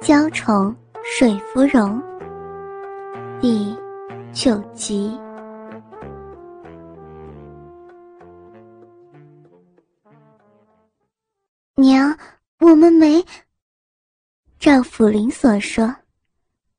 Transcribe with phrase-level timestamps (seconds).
[0.00, 0.74] 娇宠
[1.04, 2.00] 水芙蓉》
[3.40, 3.76] 第
[4.32, 5.10] 九集。
[11.74, 12.16] 娘，
[12.60, 13.22] 我们没。
[14.58, 15.94] 照府林所说，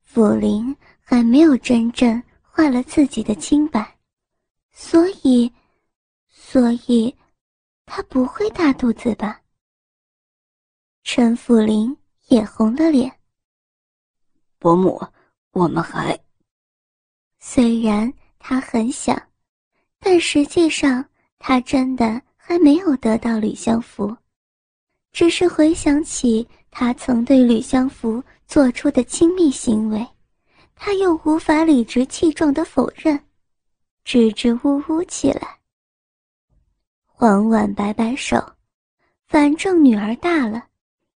[0.02, 3.98] 府林还没有真正坏了自己的清白，
[4.72, 5.52] 所以，
[6.28, 7.14] 所以，
[7.86, 9.40] 他不会大肚子吧？
[11.04, 11.96] 陈府林
[12.32, 13.12] 也红了脸。
[14.58, 14.98] 伯母，
[15.50, 16.18] 我们还……
[17.38, 19.20] 虽然他很想，
[19.98, 21.04] 但实际上
[21.38, 24.16] 他真的还没有得到吕相福。
[25.12, 30.06] 只是回想起他曾对吕相福做出的亲密行为，
[30.74, 33.22] 他又无法理直气壮的否认，
[34.04, 35.58] 支支吾吾起来。
[37.04, 38.42] 黄婉摆摆手，
[39.26, 40.64] 反正女儿大了，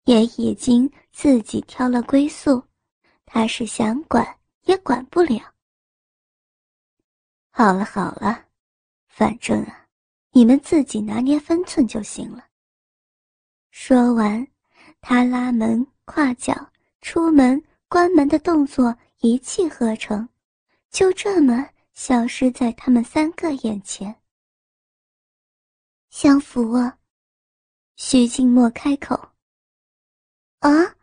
[0.03, 2.61] 也已经自己挑了归宿，
[3.25, 5.55] 他是想管也管不了。
[7.52, 8.47] 好了好了，
[9.07, 9.88] 反正啊，
[10.31, 12.45] 你们自己拿捏分寸就行了。
[13.72, 14.45] 说完，
[14.99, 20.27] 他拉门、跨脚、出门、关门的动作一气呵成，
[20.91, 24.13] 就这么消失在他们三个眼前。
[26.09, 26.97] 相福啊，
[27.95, 29.16] 徐静默开口。
[30.59, 30.94] 啊，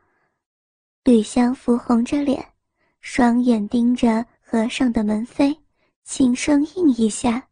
[1.04, 2.54] 吕相福红着脸，
[3.00, 5.58] 双眼盯着和尚的门扉，
[6.04, 7.48] 轻声应一下：“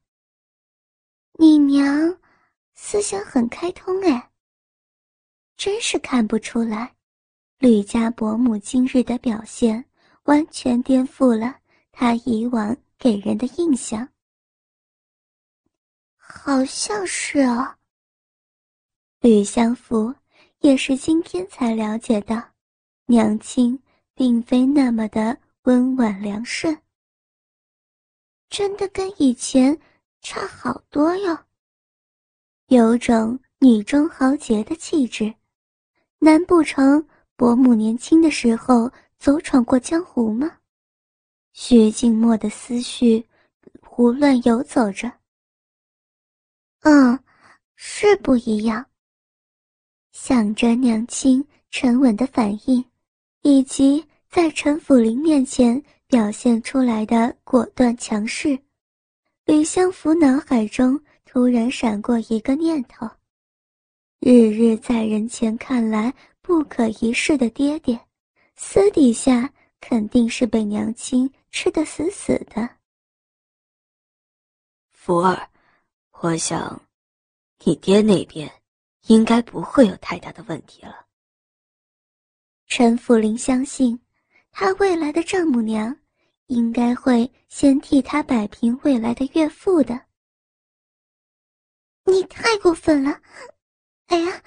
[1.37, 2.17] 你娘，
[2.75, 4.31] 思想很开通哎。”
[5.59, 6.95] 真是看不出来，
[7.59, 9.85] 吕家伯母今日的表现
[10.25, 11.59] 完全颠覆了
[11.91, 14.09] 她以往给人的印象。
[16.17, 17.77] 好像是啊。
[19.21, 20.15] 吕相福
[20.61, 22.41] 也是今天才了解到，
[23.11, 23.77] 娘亲
[24.15, 26.81] 并非那么的温婉良顺，
[28.49, 29.77] 真的跟以前
[30.21, 31.37] 差好多哟，
[32.69, 35.35] 有种女中豪杰的气质。
[36.21, 37.05] 难不成
[37.35, 38.89] 伯母年轻的时候
[39.19, 40.59] 走闯过江湖吗？
[41.53, 43.27] 徐静默的思绪
[43.83, 45.11] 胡乱游走着。
[46.83, 47.19] 嗯，
[47.75, 48.87] 是不一样。
[50.13, 52.85] 想着娘亲沉稳的反应，
[53.43, 58.59] 以及在陈府林面前表现出来的果断强势，
[59.45, 63.09] 吕相福脑海中突然闪过一个念头。
[64.19, 66.13] 日日在人前看来
[66.43, 67.99] 不可一世的爹爹，
[68.57, 69.51] 私底下
[69.81, 72.69] 肯定是被娘亲吃得死死的。
[74.91, 75.49] 福儿，
[76.21, 76.83] 我想，
[77.65, 78.53] 你爹那边
[79.07, 81.07] 应该不会有太大的问题了。
[82.71, 84.01] 陈福林相信，
[84.53, 85.95] 他未来的丈母娘
[86.47, 90.01] 应该会先替他摆平未来的岳父的。
[92.05, 93.21] 你太过分了！
[94.07, 94.41] 哎呀，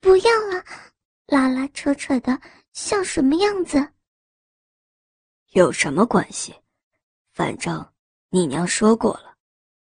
[0.00, 0.64] 不要了，
[1.26, 2.40] 拉拉扯扯的，
[2.72, 3.88] 像什么样子？
[5.50, 6.54] 有什么关系？
[7.32, 7.84] 反正
[8.28, 9.36] 你娘说过了，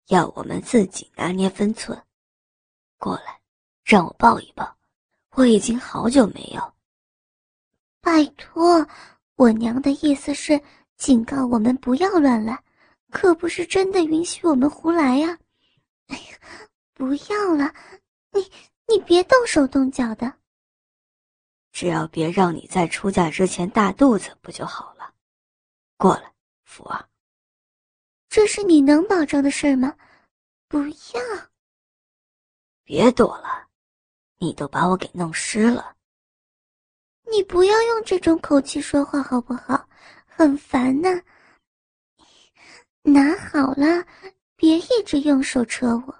[0.06, 2.02] 要我们自己拿捏分寸。
[2.96, 3.38] 过来，
[3.84, 4.78] 让我抱一抱，
[5.32, 6.71] 我已经好久没有。
[8.02, 8.86] 拜托，
[9.36, 10.60] 我娘的意思是
[10.98, 12.62] 警告我们不要乱来，
[13.10, 15.38] 可不是真的允许我们胡来呀。
[16.08, 16.38] 哎呀，
[16.92, 17.72] 不要了，
[18.32, 18.52] 你。
[18.88, 20.30] 你别动手动脚的，
[21.70, 25.14] 只要别让你在出嫁之前大肚子不就好了？
[25.96, 26.30] 过来，
[26.64, 27.08] 福儿。
[28.28, 29.96] 这是你能保证的事吗？
[30.68, 31.48] 不要！
[32.84, 33.68] 别躲了，
[34.36, 35.96] 你都把我给弄湿了。
[37.30, 39.88] 你不要用这种口气说话好不好？
[40.26, 41.08] 很烦呢。
[43.02, 44.04] 拿好了，
[44.56, 46.14] 别一直用手扯我。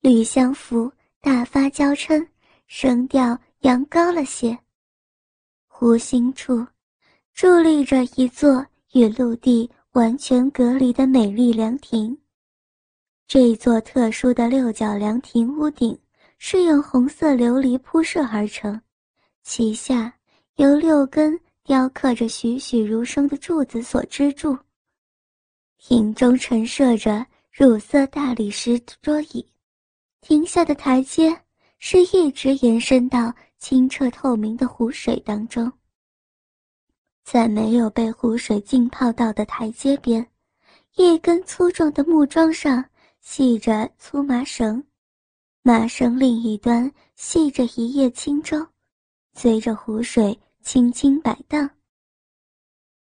[0.00, 0.92] 吕相福。
[1.24, 2.26] 大发娇嗔，
[2.66, 4.58] 声调扬高了些。
[5.68, 6.66] 湖心处，
[7.32, 12.18] 伫立着一座与陆地完全隔离的美丽凉亭。
[13.28, 15.96] 这座特殊的六角凉亭屋顶
[16.38, 18.82] 是用红色琉璃铺设而成，
[19.42, 20.12] 其下
[20.56, 24.56] 有六根雕刻着栩栩如生的柱子所支柱。
[25.78, 29.44] 亭中陈设着乳色大理石桌椅，
[30.20, 31.36] 亭下的台阶
[31.78, 35.70] 是一直延伸到清澈透明的湖水当中。
[37.24, 40.24] 在没有被湖水浸泡到的台阶边，
[40.96, 42.84] 一根粗壮的木桩上
[43.20, 44.82] 系着粗麻绳，
[45.62, 48.66] 麻绳另一端系着一叶轻舟，
[49.34, 51.68] 随着湖水轻轻摆荡。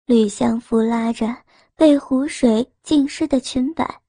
[0.05, 1.35] 吕相福拉着
[1.75, 4.01] 被湖水浸湿的裙摆，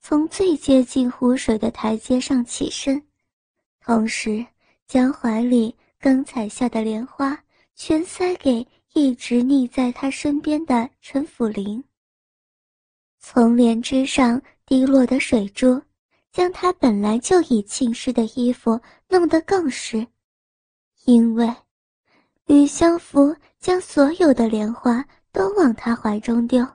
[0.00, 3.02] 从最接近湖水的台阶上起身，
[3.80, 4.44] 同时
[4.86, 7.38] 将怀里刚采下的莲花
[7.74, 8.66] 全塞给。
[8.94, 11.82] 一直腻在他身边的陈府林。
[13.18, 15.80] 从莲枝上滴落的水珠，
[16.30, 20.06] 将他本来就已浸湿的衣服弄得更湿。
[21.04, 21.54] 因为
[22.46, 26.66] 吕相福将所有的莲花都往他怀中丢，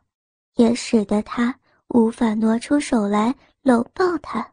[0.55, 1.57] 也使得他
[1.89, 4.45] 无法挪出手来搂抱他。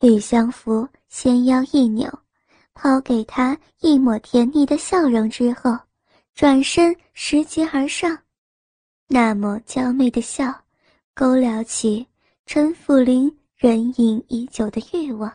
[0.00, 2.10] 吕相福纤腰一扭，
[2.74, 5.78] 抛给他一抹甜腻的笑容之后。
[6.32, 8.16] 转身拾级而上，
[9.08, 10.54] 那抹娇媚的笑，
[11.12, 12.06] 勾撩起
[12.46, 15.30] 陈府林忍隐已久的欲望，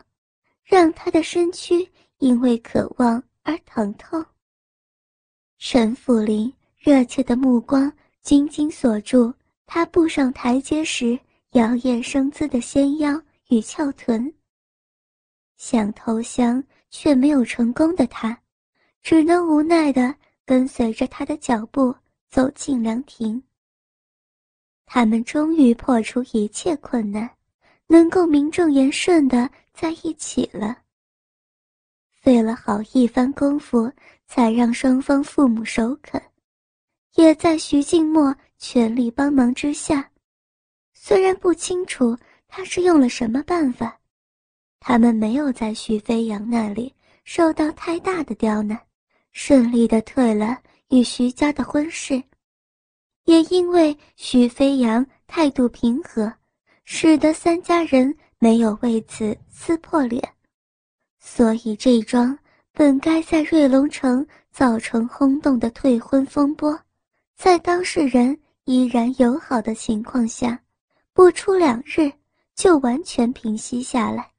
[0.64, 4.24] 让他的身躯因为渴望而疼痛。
[5.58, 9.32] 陈府林热切的目光紧紧锁住
[9.64, 11.18] 他步上台阶时
[11.52, 14.32] 摇曳生姿的纤腰与翘臀。
[15.56, 18.38] 想投降却没有成功的他，
[19.02, 20.14] 只能无奈的。
[20.48, 21.92] 跟随着他的脚步
[22.30, 23.42] 走进凉亭。
[24.84, 27.28] 他们终于破除一切困难，
[27.88, 30.78] 能够名正言顺的在一起了。
[32.26, 33.88] 费了好一番功夫，
[34.26, 36.20] 才让双方父母首肯，
[37.14, 40.10] 也在徐静默全力帮忙之下。
[40.92, 42.18] 虽然不清楚
[42.48, 43.96] 他是用了什么办法，
[44.80, 46.92] 他们没有在徐飞扬那里
[47.22, 48.76] 受到太大的刁难。
[49.30, 52.20] 顺利的退了与徐家的婚事，
[53.26, 56.32] 也因为徐飞扬态度平和，
[56.84, 60.20] 使得三家人没有为此撕破脸，
[61.28, 62.38] 所以这桩
[62.72, 66.78] 本该在瑞龙城造成轰动的退婚风波，
[67.36, 70.56] 在当事人依然友好的情况下，
[71.12, 72.10] 不出两日
[72.54, 74.30] 就完全平息下来。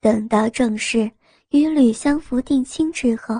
[0.00, 1.10] 等到正式。
[1.50, 3.38] 与吕相福定亲之后，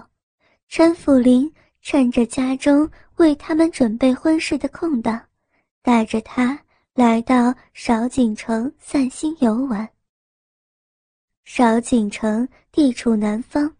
[0.68, 1.50] 陈府林
[1.80, 5.18] 趁着家中为他们准备婚事的空档，
[5.80, 6.60] 带着他
[6.92, 9.88] 来到少景城散心游玩。
[11.44, 13.74] 少景城地处南方，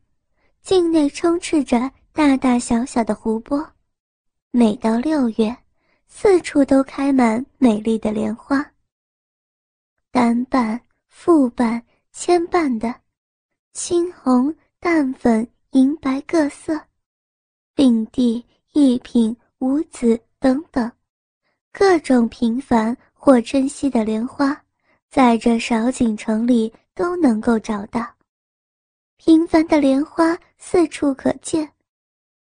[0.62, 3.66] 境内充斥着大大小小的湖泊，
[4.50, 5.56] 每到六月，
[6.06, 8.64] 四处都开满美丽的莲花，
[10.10, 11.82] 单瓣、复瓣、
[12.12, 12.94] 千瓣的。
[13.72, 16.78] 青红、淡粉、银白各色，
[17.74, 20.92] 并蒂、一品、五子等等，
[21.72, 24.62] 各种平凡或珍稀的莲花，
[25.08, 28.06] 在这少景城里都能够找到。
[29.16, 31.70] 平凡的莲花四处可见，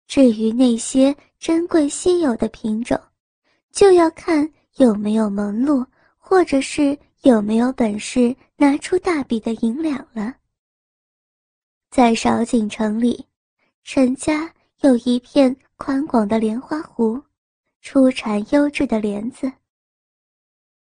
[0.07, 2.99] 至于那些珍贵稀有的品种，
[3.71, 5.85] 就要看有没有门路，
[6.17, 10.33] 或者是有没有本事拿出大笔的银两了。
[11.91, 13.25] 在少景城里，
[13.83, 17.21] 陈家有一片宽广的莲花湖，
[17.81, 19.51] 出产优质的莲子。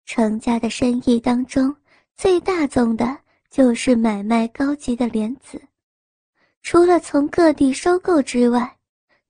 [0.05, 1.75] 程家的生意当中，
[2.17, 3.19] 最大宗的
[3.51, 5.61] 就是买卖高级的莲子。
[6.63, 8.77] 除了从各地收购之外，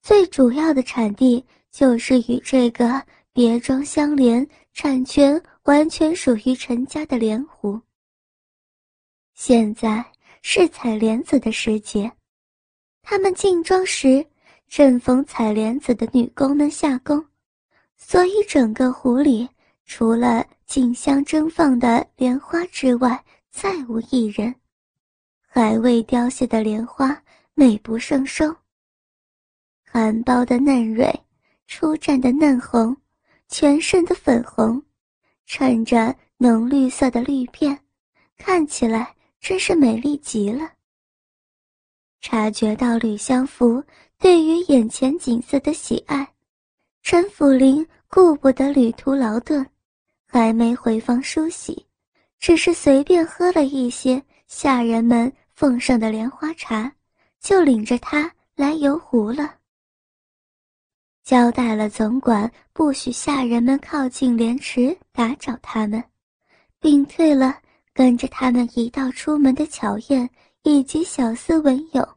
[0.03, 7.81] 最主要的产地就是与这个别庄相连、产权完全属于陈家的莲湖。
[9.35, 10.05] 现在。
[10.43, 12.11] 是采莲子的时节，
[13.03, 14.25] 他们进庄时
[14.67, 17.23] 正逢采莲子的女工们下工，
[17.95, 19.47] 所以整个湖里
[19.85, 24.54] 除了竞相争放的莲花之外，再无一人。
[25.47, 27.23] 还未凋谢的莲花
[27.54, 28.54] 美不胜收，
[29.85, 31.12] 含苞的嫩蕊，
[31.66, 32.97] 初绽的嫩红，
[33.49, 34.83] 全身的粉红，
[35.47, 37.78] 衬着浓绿色的绿片，
[38.37, 39.14] 看起来。
[39.40, 40.71] 真是美丽极了。
[42.21, 43.83] 察觉到吕相福
[44.19, 46.30] 对于眼前景色的喜爱，
[47.02, 49.66] 陈府林顾不得旅途劳顿，
[50.26, 51.87] 还没回房梳洗，
[52.40, 56.90] 只是随便喝了一些下人们奉上的莲花茶，
[57.38, 59.56] 就领着他来游湖了。
[61.23, 66.02] 交代了总管不许下人们靠近莲池打搅他们，
[66.80, 67.59] 并退了
[67.92, 70.28] 跟着他们一道出门的巧燕
[70.62, 72.09] 以及小厮文勇，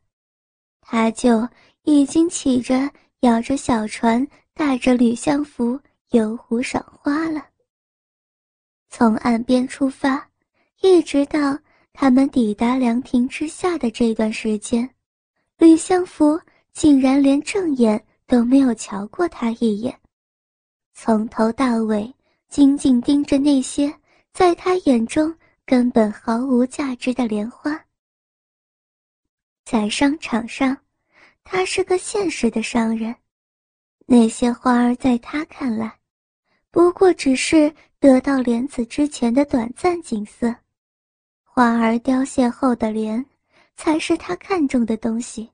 [0.81, 1.47] 他就
[1.83, 2.89] 已经起着
[3.19, 5.77] 摇着小船，带着吕相福
[6.11, 7.52] 游湖赏花了。
[8.95, 10.29] 从岸边出发，
[10.81, 11.57] 一直到
[11.93, 14.87] 他们抵达凉亭之下的这段时间，
[15.57, 16.39] 吕相福
[16.73, 19.99] 竟然连正眼都没有瞧过他一眼，
[20.93, 22.13] 从头到尾
[22.49, 23.91] 紧紧盯着那些
[24.31, 25.35] 在他眼中
[25.65, 27.83] 根本毫无价值的莲花。
[29.65, 30.77] 在商场上，
[31.43, 33.15] 他是个现实的商人，
[34.05, 35.91] 那些花儿在他看来，
[36.73, 40.55] 不过只是得到莲子之前的短暂景色，
[41.43, 43.23] 花儿凋谢后的莲，
[43.75, 45.51] 才是他看中的东西。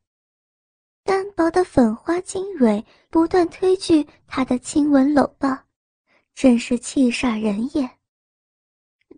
[1.03, 5.57] 单薄的粉花精蕊不断推拒他的亲吻搂抱，
[6.33, 7.89] 真是气煞人也。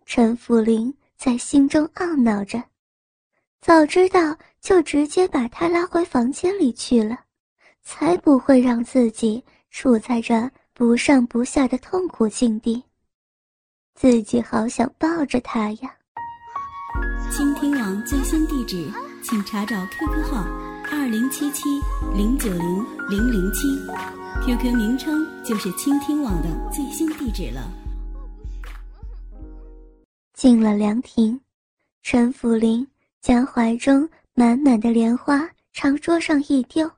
[0.04, 2.60] 陈福林在心中懊恼着，
[3.60, 7.16] 早知道就直接把他拉回房间里去了，
[7.80, 10.50] 才不会让自己处在这
[10.82, 12.82] 不上不下的痛苦境地。
[13.94, 15.94] 自己好想抱着他呀！
[17.30, 18.90] 倾听网最新地址，
[19.22, 20.44] 请查找 QQ 号。
[20.90, 21.68] 二零七七
[22.16, 23.68] 零九零零零七
[24.44, 27.62] ，QQ 名称就是倾听网的最新地址了。
[30.34, 31.40] 进了凉亭，
[32.02, 32.84] 陈福林
[33.20, 36.90] 将怀中满满的莲花朝桌上一丢，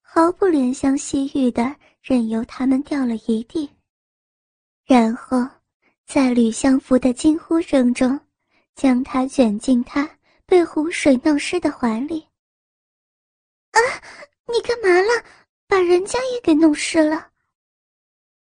[0.00, 1.76] 毫不怜香惜玉的
[2.08, 3.68] 任由他们掉了一地，
[4.86, 5.46] 然后
[6.06, 8.18] 在吕相福的惊呼声中，
[8.74, 10.08] 将他卷进他
[10.46, 12.26] 被湖水弄湿的怀里。
[13.72, 13.78] 啊！
[14.46, 15.22] 你干嘛了？
[15.66, 17.28] 把人家也给弄湿了。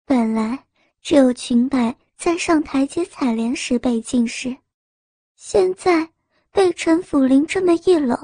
[0.05, 0.67] 本来
[1.01, 4.57] 只有裙摆在上台阶采莲时被浸湿，
[5.37, 6.11] 现在
[6.51, 8.17] 被陈府林这么一搂，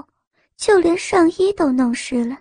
[0.57, 2.37] 就连上衣都弄湿了，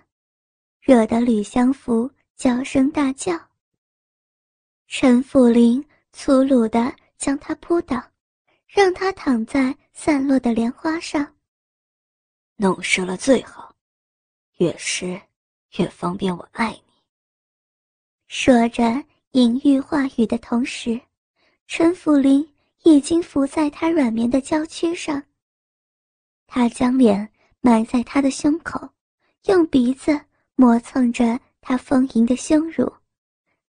[0.80, 3.38] 惹得吕相福娇声大叫。
[4.86, 8.02] 陈府林粗鲁地将他扑倒，
[8.66, 11.36] 让他躺在散落的莲花上。
[12.56, 13.76] 弄湿了最好。
[14.56, 15.20] 越湿，
[15.76, 16.82] 越方便我爱你。
[18.26, 20.98] 说着隐喻话语的同时，
[21.66, 22.50] 陈福林
[22.84, 25.22] 已经伏在他软绵的娇躯上。
[26.46, 27.30] 他将脸
[27.60, 28.88] 埋在他的胸口，
[29.44, 30.18] 用鼻子
[30.54, 32.92] 磨蹭着他丰盈的胸乳，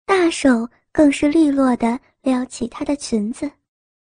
[0.04, 3.50] 大手更是利落地撩起她的裙子，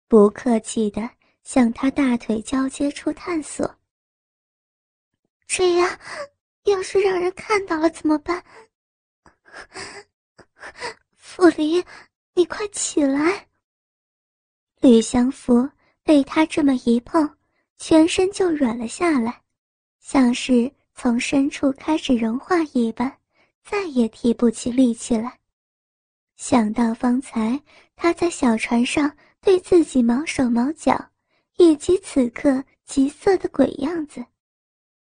[0.08, 1.08] 不客气地
[1.42, 3.74] 向她大腿交接处探索。
[5.46, 5.98] 这样。
[6.64, 8.42] 要是让人看到了怎么办？
[11.14, 11.84] 傅离，
[12.32, 13.46] 你快起来！
[14.80, 15.68] 吕相福
[16.02, 17.36] 被他这么一碰，
[17.76, 19.42] 全身就软了下来，
[20.00, 23.14] 像是从深处开始融化一般，
[23.64, 25.38] 再也提不起力气来。
[26.36, 27.60] 想到方才
[27.96, 31.10] 他在小船上对自己毛手毛脚，
[31.56, 34.24] 以及此刻急色的鬼样子，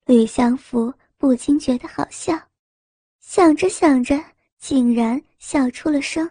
[0.07, 0.95] 吕相福。
[1.17, 2.39] 不禁觉得好笑，
[3.19, 4.23] 想着想着，
[4.59, 6.31] 竟然笑出了声。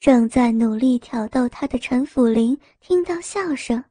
[0.00, 3.82] 正在努力挑逗他的陈府林听到笑声，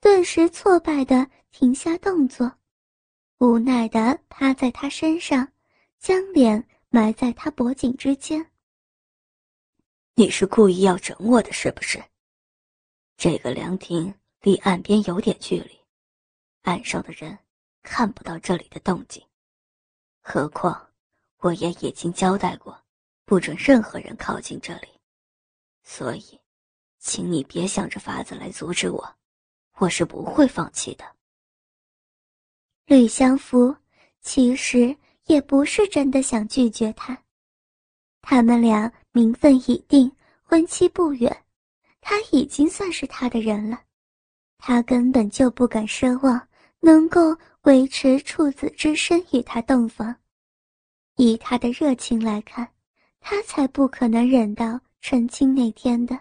[0.00, 2.50] 顿时挫败的停下动作，
[3.38, 5.46] 无奈的趴在他身上，
[5.98, 8.50] 将脸埋在他脖颈之间。
[10.14, 12.02] 你是故意要整我的，是不是？
[13.16, 15.80] 这个凉亭离岸边有点距离，
[16.62, 17.38] 岸上的人。
[17.80, 19.24] 看不到这里的动静，
[20.20, 20.90] 何况
[21.38, 22.84] 我也已经交代过，
[23.24, 24.88] 不准任何人靠近这里，
[25.84, 26.38] 所以，
[26.98, 29.16] 请你别想着法子来阻止我，
[29.76, 31.16] 我是不会放弃的。
[32.84, 33.74] 吕相福
[34.20, 34.94] 其实
[35.28, 37.16] 也不是真的想拒绝他，
[38.20, 40.10] 他们俩名分已定，
[40.42, 41.44] 婚期不远，
[42.00, 43.80] 他已经算是他的人了，
[44.58, 46.48] 他根本就不敢奢望
[46.80, 47.36] 能够。
[47.62, 50.14] 维持处子之身与他洞房，
[51.16, 52.66] 以他的热情来看，
[53.20, 56.18] 他才不可能忍到成亲那天的。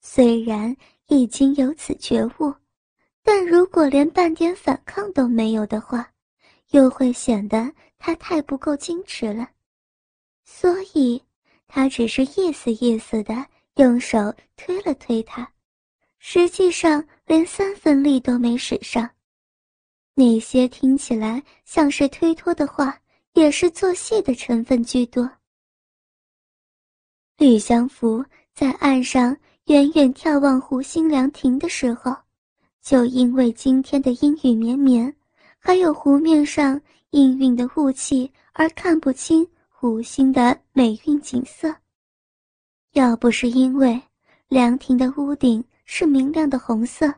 [0.00, 0.76] 虽然
[1.08, 2.54] 已经有此觉悟，
[3.24, 6.12] 但如果连半点反抗都没有的话，
[6.70, 9.48] 又会显得他太不够矜持了。
[10.44, 11.22] 所以，
[11.66, 13.46] 他只是意思意思的
[13.76, 15.50] 用手推了推他，
[16.18, 19.08] 实际上连三分力都没使上。
[20.14, 22.98] 那些听起来像是推脱的话，
[23.34, 25.30] 也是做戏的成分居多。
[27.36, 32.16] 吕祥福在岸上远远眺望湖心凉亭的时候，
[32.82, 35.14] 就因为今天的阴雨绵绵，
[35.68, 41.76] 还有湖面上氤氲的雾气而看不清湖心的美韵景色。
[42.92, 44.00] 要不是因为
[44.48, 47.12] 凉亭的屋顶是明亮的红色，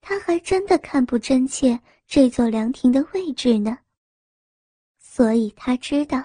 [0.00, 3.78] 他还真的看不真切这座凉亭的位置呢。
[4.98, 6.20] 所以他知道，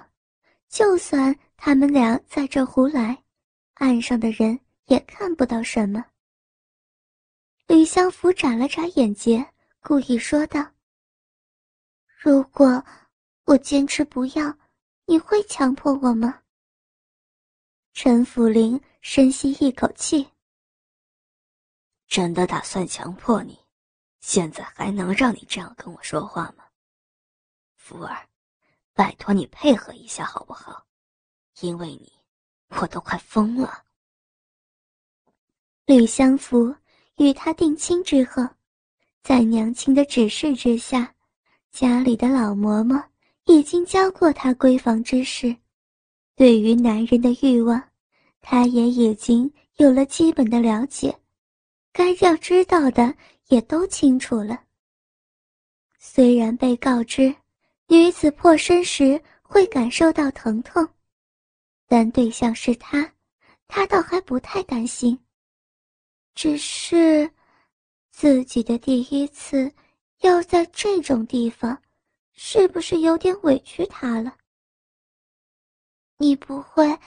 [0.68, 3.16] 就算他们俩在这胡来，
[3.74, 6.04] 岸上的人也看不到什么。
[7.68, 9.46] 吕相福眨了眨眼睫，
[9.78, 10.66] 故意说道
[12.22, 12.84] ：“如果
[13.46, 14.54] 我坚持不要，
[15.06, 16.42] 你会强迫我吗？”
[17.94, 20.28] 陈福林深吸一口气
[22.06, 23.58] ：“真的打算强迫你？
[24.20, 26.64] 现在还能让你这样跟我说话吗？
[27.74, 28.28] 福儿，
[28.92, 30.86] 拜托你配合一下好不好？
[31.60, 32.12] 因为你，
[32.80, 33.86] 我都快疯了。”
[35.86, 36.76] 吕相福。
[37.16, 38.42] 与他定亲之后，
[39.22, 41.14] 在娘亲的指示之下，
[41.72, 43.02] 家里的老嬷嬷
[43.46, 45.54] 已经教过他闺房之事。
[46.34, 47.82] 对于男人的欲望，
[48.40, 51.16] 他也已经有了基本的了解，
[51.92, 53.14] 该要知道的
[53.48, 54.58] 也都清楚了。
[55.98, 57.34] 虽然被告知
[57.88, 60.86] 女子破身时会感受到疼痛，
[61.86, 63.12] 但对象是他，
[63.68, 65.18] 他倒还不太担心。
[66.34, 67.30] 只是，
[68.10, 69.70] 自己的第一次
[70.20, 71.80] 要在这种地方，
[72.32, 74.36] 是不是有点委屈他了？
[76.16, 76.98] 你不会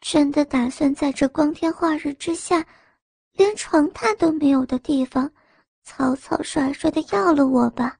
[0.00, 2.66] 真的打算在这光天化日之下，
[3.32, 5.32] 连床榻都没有的地方，
[5.82, 7.98] 草草率率的要了我吧？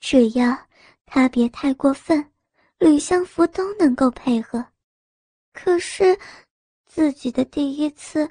[0.00, 0.66] 只要
[1.04, 2.32] 他别太过分，
[2.78, 4.64] 吕相福都能够配合。
[5.52, 6.18] 可是，
[6.86, 8.30] 自己的第一次。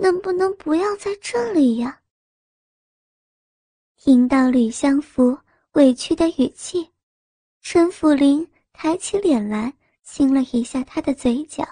[0.00, 1.97] 能不能不要在这里呀？
[4.00, 5.36] 听到吕相福
[5.72, 6.88] 委屈的语气，
[7.60, 11.66] 陈福林抬起脸来，亲了一下他的嘴角。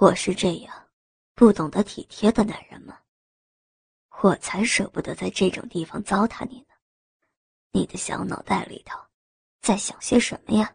[0.00, 0.88] 我是这样
[1.34, 2.98] 不懂得体贴的男人吗？
[4.22, 6.74] 我才舍不得在这种地方糟蹋你呢。
[7.72, 8.98] 你的小脑袋里头
[9.60, 10.74] 在想些什么呀？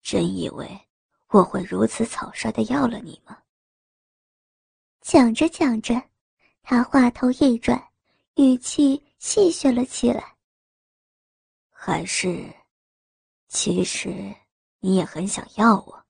[0.00, 0.80] 真以为
[1.30, 3.36] 我会如此草率的要了你吗？
[5.00, 6.00] 讲着讲着，
[6.62, 7.82] 他话头一转，
[8.36, 10.36] 语气戏谑了起来。
[11.70, 12.52] 还是，
[13.48, 14.34] 其实
[14.80, 16.04] 你也很想要我。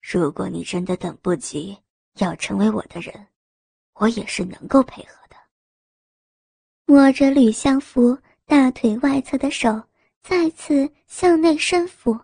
[0.00, 1.78] 如果你真的等不及
[2.14, 3.28] 要成为我的人，
[3.94, 5.36] 我也是能够配合的。
[6.84, 9.82] 摸着吕相福大腿外侧的手
[10.22, 12.18] 再次向内伸抚，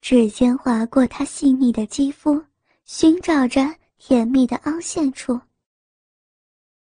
[0.00, 2.44] 指尖划过他细腻的肌肤，
[2.84, 3.62] 寻找着。
[4.02, 5.38] 甜蜜的凹陷处，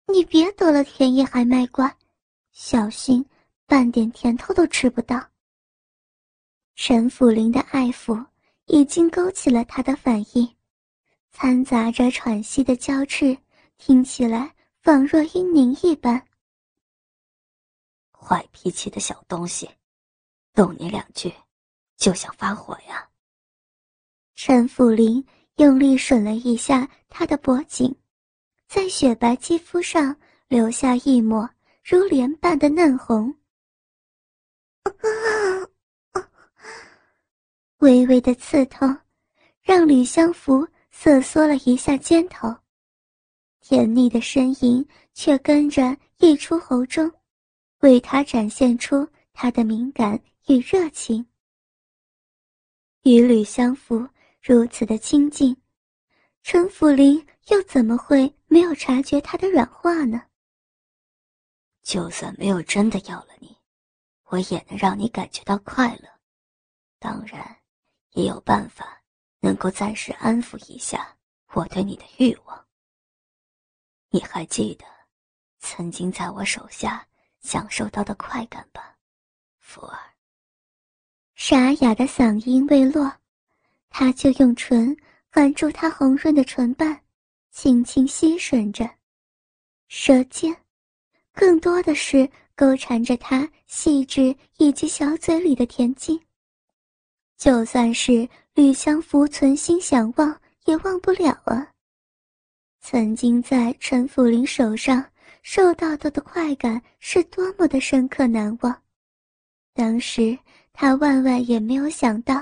[0.07, 1.95] 你别得了便宜还卖乖，
[2.57, 3.23] 小心
[3.65, 5.21] 半点甜头都吃不到。
[6.75, 8.25] 陈府林的爱抚
[8.67, 10.55] 已经勾起了他的反应，
[11.33, 13.37] 掺杂着喘息的娇翅，
[13.77, 16.25] 听起来仿若婴宁一般。
[18.11, 19.69] 坏脾气的小东西，
[20.53, 21.33] 逗你两句，
[21.97, 23.07] 就想发火呀？
[24.33, 25.23] 陈府林。
[25.57, 27.95] 用力吮了一下他的脖颈，
[28.67, 30.13] 在雪白肌肤上
[30.49, 31.49] 留下一抹
[31.87, 33.31] 如莲般的嫩红。
[37.77, 38.97] 微微的刺痛，
[39.61, 42.51] 让吕相福瑟缩了一下肩头，
[43.59, 47.11] 甜腻的呻吟却跟着溢出喉中，
[47.81, 51.23] 为他展现出他的敏感与热情。
[53.03, 54.07] 与吕相福。
[54.41, 55.55] 如此的亲近，
[56.43, 60.21] 陈府林又怎么会没有察觉他的软化呢？
[61.85, 63.55] 就算没有真的要了你，
[64.23, 66.09] 我也能让你感觉到快乐。
[66.97, 67.55] 当然，
[68.13, 68.99] 也有办法
[69.39, 71.15] 能够暂时安抚一下
[71.53, 72.65] 我对你的欲望。
[74.09, 74.85] 你还记得
[75.59, 77.07] 曾经在我手下
[77.39, 78.97] 享受到的快感吧，
[79.59, 79.99] 福儿？
[81.35, 83.15] 沙哑的嗓音未落。
[83.89, 84.97] 他就用唇
[85.29, 86.99] 含住她红润的唇瓣，
[87.51, 88.89] 轻轻吸吮着，
[89.87, 90.64] 舌尖
[91.35, 96.19] 更多的是勾缠着她细致以及小嘴里的甜劲。
[97.37, 101.69] 就算是吕相福存心想忘，也忘不了啊。
[102.79, 105.05] 曾经在陈福林手上
[105.43, 108.81] 受到的的快感是多么的深刻难忘，
[109.73, 110.37] 当时
[110.71, 112.41] 他万万也没有想到，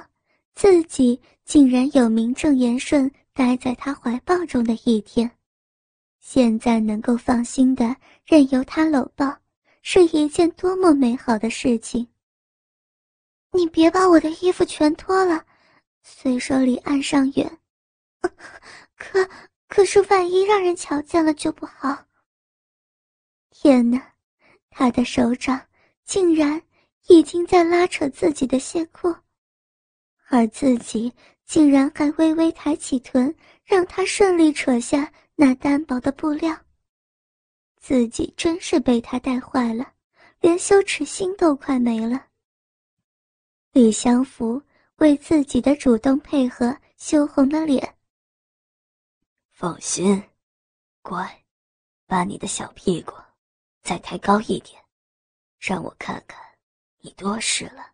[0.53, 5.29] 自己竟然有名正言顺待在他怀抱中的一天。
[6.25, 7.93] 现在能够放心的
[8.25, 9.38] 任由他搂抱，
[9.81, 12.07] 是一件多么美好的事情。
[13.51, 15.45] 你别把我的衣服全脱了，
[16.01, 17.59] 虽说离岸上远，
[18.95, 19.29] 可
[19.67, 22.05] 可是万一让人瞧见了就不好。
[23.51, 24.13] 天哪，
[24.69, 25.59] 他的手掌
[26.05, 26.59] 竟然
[27.09, 29.13] 已经在拉扯自己的线裤，
[30.29, 31.13] 而自己
[31.45, 36.58] 竟然还微微抬起臀，让他顺利扯下那单薄的布料。
[37.80, 39.93] 自己真是被他带坏了，
[40.39, 42.28] 连羞耻心都快没了。
[43.72, 44.62] 李祥福
[44.98, 47.98] 为自己的主动配合羞红了脸。
[49.52, 50.24] 放心，
[51.02, 51.43] 乖，
[52.06, 53.13] 把你的小屁股
[53.82, 54.82] 再抬高一点，
[55.60, 56.39] 让我看看
[57.00, 57.91] 你多湿了。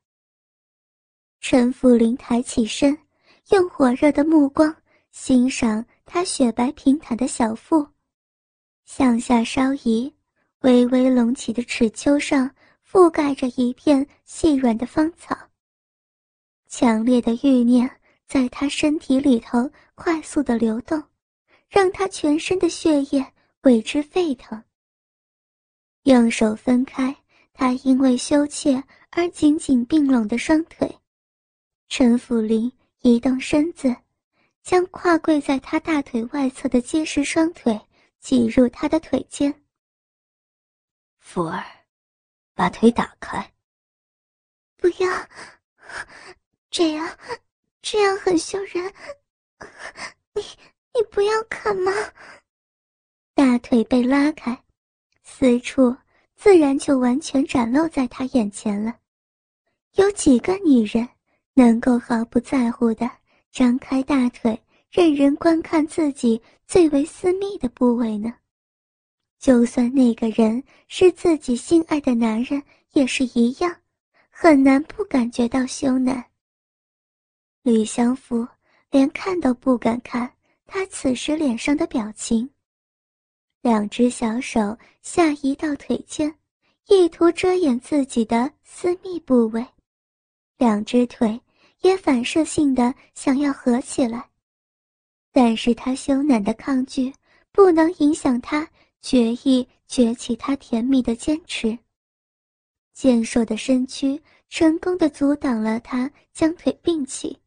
[1.40, 2.96] 陈福林抬起身，
[3.50, 4.76] 用火热的目光
[5.12, 7.88] 欣赏他雪白平坦的小腹，
[8.84, 10.12] 向下稍移，
[10.62, 12.50] 微微隆起的齿丘上
[12.84, 15.38] 覆盖着一片细软的芳草。
[16.68, 17.88] 强烈的欲念
[18.28, 21.02] 在他身体里头快速的流动，
[21.70, 23.24] 让他全身的血液
[23.62, 24.64] 为之沸腾。
[26.06, 27.16] 用手分开
[27.54, 30.92] 他因为羞怯而紧紧并拢的双腿，
[31.88, 33.96] 陈府林移动身子，
[34.70, 37.82] 将跨跪在他大腿外侧的结实双腿
[38.20, 39.52] 挤入他的腿间。
[41.18, 41.66] 福儿，
[42.54, 43.52] 把腿打开。
[44.78, 45.28] 不要。
[46.70, 47.18] 这样，
[47.82, 48.94] 这样很羞人。
[50.36, 50.44] 你，
[50.94, 51.92] 你不要看吗？
[53.34, 54.64] 大腿被拉开，
[55.24, 55.98] 四处
[56.36, 59.00] 自然就完全展露在他眼前了。
[59.94, 61.10] 有几个女人
[61.56, 63.10] 能够毫不在乎的
[63.52, 68.34] 张开大腿，任人观看自己最为私密的部位呢？
[69.40, 73.76] 就算那个人是自己心爱的男人，也是一样，
[74.30, 76.24] 很难不感觉到羞赧。
[77.64, 78.48] 吕相福
[78.92, 80.32] 连看都不敢看
[80.66, 82.50] 他此时脸上的表情。
[83.62, 86.34] 两只小手下移到腿间，
[86.88, 89.62] 意图遮掩自己的私密部位；
[90.58, 91.40] 两只腿
[91.82, 94.30] 也反射性的想要合起来，
[95.32, 97.14] 但是他羞赧的抗拒
[97.52, 98.68] 不能影响他
[99.02, 101.78] 决意崛起他甜蜜的坚持。
[102.94, 107.40] 健硕的身躯成功的阻挡了他将腿并起。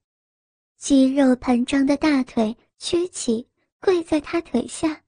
[0.78, 3.46] 肌肉膨胀的大腿屈起，
[3.80, 5.00] 跪在他腿下，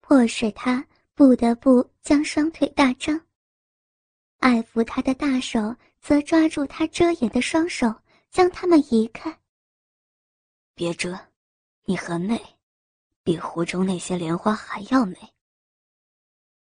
[0.00, 0.84] 迫使他
[1.14, 3.18] 不得不将双腿大张。
[4.38, 7.94] 爱抚他的大手则抓住他遮掩的双手，
[8.34, 9.38] 将他们移开。
[10.74, 11.16] 别遮，
[11.84, 12.42] 你很美，
[13.22, 15.16] 比湖中那些莲花还要美。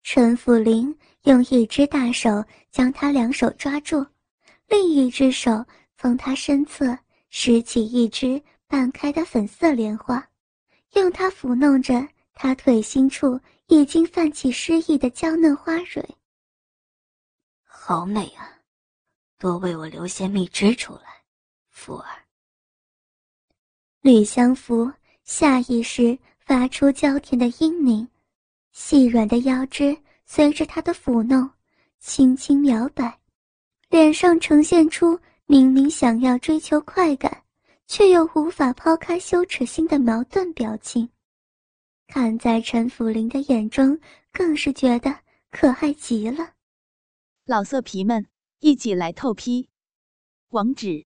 [0.03, 4.05] 陈福林用一只大手将他两手抓住，
[4.67, 5.65] 另一只手
[5.97, 6.99] 从他身侧。
[7.35, 10.29] 拾起一只半开的粉色莲花，
[10.91, 16.07] 用它抚弄着他腿心处已经泛起诗意的娇嫩花蕊。
[17.63, 18.59] 好美啊，
[19.39, 21.22] 多为我留些蜜汁出来，
[21.73, 22.07] 福儿。
[23.99, 24.89] 吕相福
[25.25, 28.07] 下意识发出娇甜的嘤咛，
[28.71, 31.49] 细软的腰肢随着他的抚弄，
[31.99, 33.19] 轻轻摇摆，
[33.89, 35.19] 脸上呈现出。
[35.45, 37.43] 明明想要追求快感，
[37.85, 41.07] 却又无法抛开羞耻心的矛盾表情，
[42.07, 43.99] 看在陈福林的眼中，
[44.31, 45.13] 更是觉得
[45.51, 46.53] 可爱极了。
[47.45, 48.25] 老色皮们，
[48.59, 49.69] 一起来透批！
[50.49, 51.05] 网址